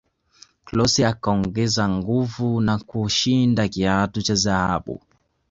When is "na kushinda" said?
2.61-3.67